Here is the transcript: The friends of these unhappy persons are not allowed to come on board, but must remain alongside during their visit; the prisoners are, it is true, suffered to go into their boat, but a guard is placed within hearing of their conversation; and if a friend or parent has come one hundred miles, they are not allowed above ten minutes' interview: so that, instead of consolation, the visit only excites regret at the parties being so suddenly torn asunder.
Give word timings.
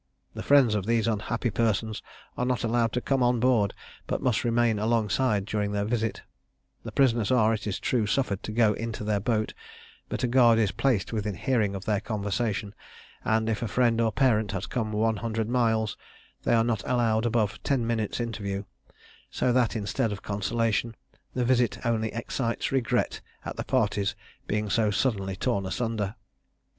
The 0.33 0.41
friends 0.41 0.73
of 0.73 0.87
these 0.87 1.05
unhappy 1.07 1.51
persons 1.51 2.01
are 2.35 2.43
not 2.43 2.63
allowed 2.63 2.91
to 2.93 3.01
come 3.05 3.21
on 3.21 3.39
board, 3.39 3.75
but 4.07 4.19
must 4.19 4.43
remain 4.43 4.79
alongside 4.79 5.45
during 5.45 5.73
their 5.73 5.85
visit; 5.85 6.23
the 6.81 6.91
prisoners 6.91 7.29
are, 7.31 7.53
it 7.53 7.67
is 7.67 7.79
true, 7.79 8.07
suffered 8.07 8.41
to 8.41 8.51
go 8.51 8.73
into 8.73 9.03
their 9.03 9.19
boat, 9.19 9.53
but 10.09 10.23
a 10.23 10.27
guard 10.27 10.57
is 10.57 10.71
placed 10.71 11.13
within 11.13 11.35
hearing 11.35 11.75
of 11.75 11.85
their 11.85 12.01
conversation; 12.01 12.73
and 13.23 13.47
if 13.47 13.61
a 13.61 13.67
friend 13.67 14.01
or 14.01 14.11
parent 14.11 14.53
has 14.53 14.65
come 14.65 14.91
one 14.91 15.17
hundred 15.17 15.47
miles, 15.47 15.95
they 16.45 16.53
are 16.55 16.63
not 16.63 16.83
allowed 16.89 17.27
above 17.27 17.61
ten 17.61 17.85
minutes' 17.85 18.19
interview: 18.19 18.63
so 19.29 19.53
that, 19.53 19.75
instead 19.75 20.11
of 20.11 20.23
consolation, 20.23 20.95
the 21.35 21.45
visit 21.45 21.77
only 21.85 22.11
excites 22.11 22.71
regret 22.71 23.21
at 23.45 23.55
the 23.55 23.63
parties 23.63 24.15
being 24.47 24.67
so 24.67 24.89
suddenly 24.89 25.35
torn 25.35 25.63
asunder. 25.67 26.15